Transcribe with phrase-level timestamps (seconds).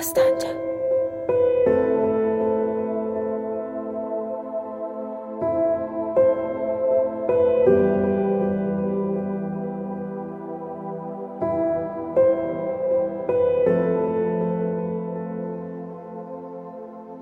[0.00, 0.50] Səsləncə.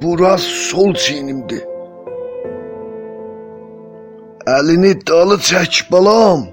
[0.02, 1.64] Buraz sol çiynimdir.
[4.46, 6.46] Əlini dalı çək balam.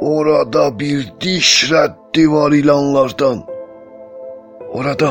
[0.00, 3.51] Orada bir diş rəddi var ilanlardan.
[4.72, 5.10] Orada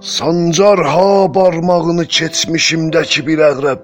[0.00, 3.80] sancar ha barmağını keçmişimdəki bir əqrəb.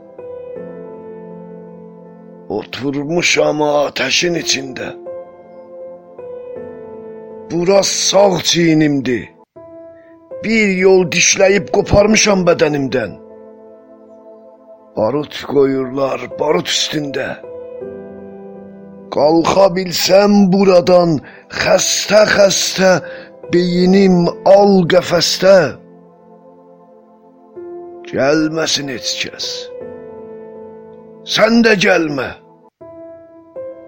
[2.59, 4.89] Oturmuşam ateşin içində.
[7.51, 9.29] Buraz sağ çiynimdir.
[10.45, 13.11] Bir yol dişləyib qoparmışam bədənimdən.
[14.97, 17.29] Barut qoyurlar barut üstündə.
[19.15, 21.19] Qalxa bilsəm buradan
[21.63, 22.93] xəstə-xəstə
[23.53, 25.57] beyinim al qəfəsdə.
[28.11, 29.49] Gəlməsin heç kəs.
[31.35, 32.29] Sən də gəlmə.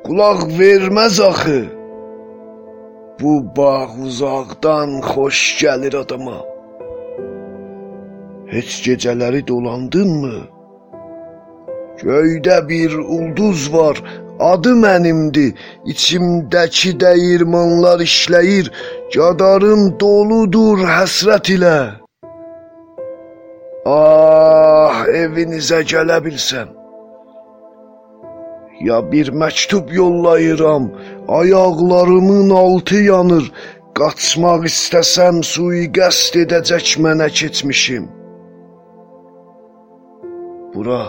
[0.07, 1.61] Qulaq verməz axı.
[3.21, 6.41] Bu bağ uzaqdan xoş gəlir adama.
[8.55, 10.39] Heç gecələri dolandınmı?
[12.03, 13.97] Göydə bir ulduz var,
[14.41, 15.55] adı mənimdir.
[15.93, 18.71] İçimdəki dəyirmanlar işləyir,
[19.15, 21.79] cadarım doludur həsrət ilə.
[23.87, 26.69] Ah, evinizə gələ bilsəm.
[28.89, 30.91] Ya bir məktub yollayıram,
[31.29, 33.47] ayaqlarımın altı yanır.
[33.99, 38.07] Qaçmaq istəsəm sui-qəsd edəcək mənə keçmişim.
[40.75, 41.03] Bura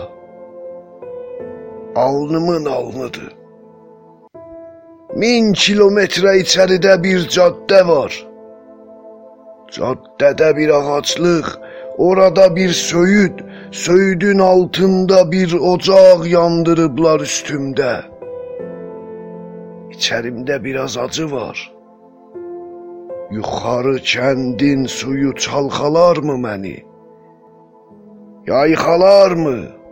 [1.96, 3.32] alnımın alnıdır.
[5.16, 8.14] Min kilometrə içəridə bir caddə var.
[9.74, 11.46] Caddədə bir ağaclıq,
[11.98, 13.38] orada bir söyüd,
[13.70, 17.92] söyüdün altında bir ocaq yandırıblar üstümdə.
[19.94, 21.74] İçərimdə biraz acı var.
[23.30, 26.76] Yuxarı kəndin suyu çalxalarmı məni?
[28.46, 29.83] Yayxalarmı?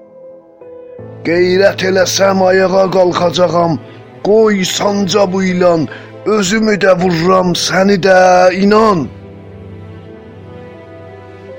[1.26, 3.78] Qeyrət eləsəm ayağa qalxacağam.
[4.26, 5.88] Qoy sanca bu ilan,
[6.36, 8.18] özümü də vururam, səni də
[8.64, 9.06] inan.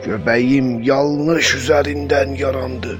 [0.03, 2.93] Göbəyim yanlış üzərindən yarandı.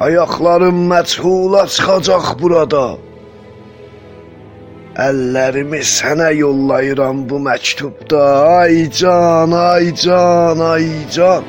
[0.00, 2.86] Ayaqlarım məchula çıxacaq burada.
[5.08, 8.24] Əllərimi sənə yollayıram bu məktubda.
[8.62, 11.44] Ay can, ay can, ay can.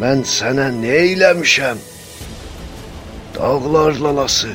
[0.00, 1.78] Mən sənə nə eləmişəm?
[3.36, 4.52] Dağlar lalası.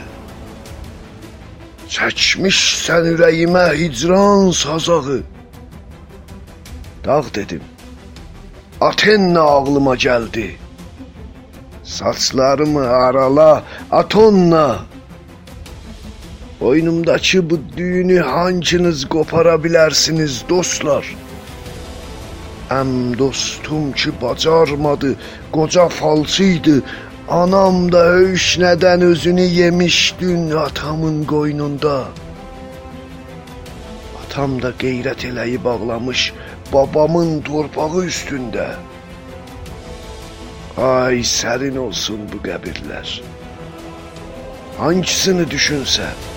[1.94, 5.22] Çəkmişsən ürəyimə hicran sazağı.
[7.06, 7.64] Dağ dedim.
[8.82, 10.48] Atenna ağlıma gəldi.
[11.84, 14.86] Saçlarımı arala, Atonna.
[16.60, 21.16] Boynumdakı bu düyünü hancınız qopara bilərsiniz, dostlar?
[22.80, 25.16] Əm dostum ki bacarmadı,
[25.52, 26.76] qoca falçıydı.
[27.30, 31.98] Anam da höyüşnədən özünü yemiş dün atamın qoynunda.
[34.22, 36.34] Atam da qeyrət eləyib ağlamış
[36.74, 38.68] babamın torpağı üstündə.
[40.78, 43.10] Ay sərin olsun bu qəbirlər.
[44.80, 46.31] Hangisini düşünsən?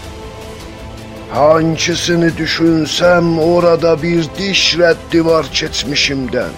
[1.35, 6.55] Hangisini düşünsəm orada bir diş rəddi var keçmişimdən.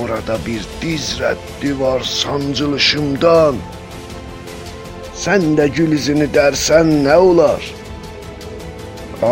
[0.00, 3.60] Orada bir diz rəddi var sancılışımdan.
[5.24, 7.66] Sən də gül izini dərsən nə olar?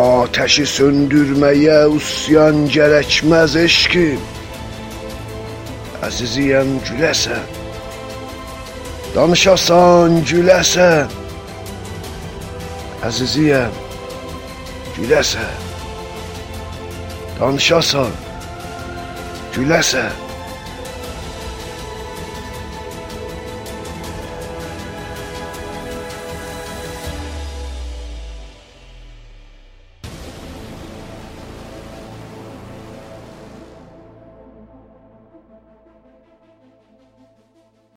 [0.01, 4.21] Ateşi söndürməyə usyan gərəkməz eşkim.
[6.05, 7.57] Əziziyəm güləsən.
[9.13, 11.07] دانش آسان جُلَسَن
[13.03, 13.67] عزیزیه
[14.97, 15.39] جُلَسَن
[17.39, 18.11] دانش آسان
[19.53, 20.28] جُلَسَن